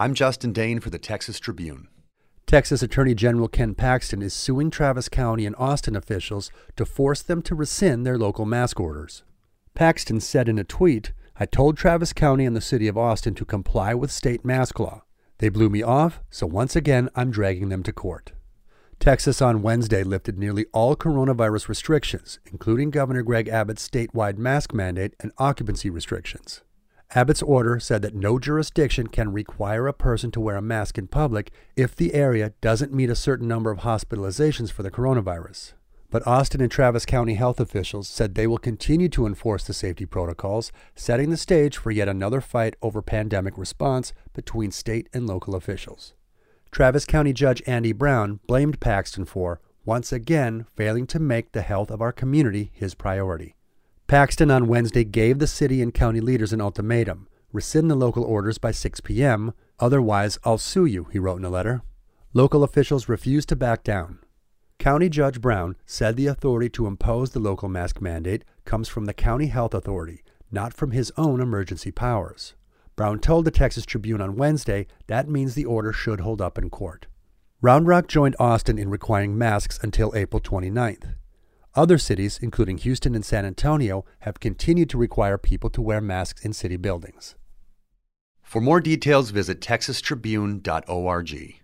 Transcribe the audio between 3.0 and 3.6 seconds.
General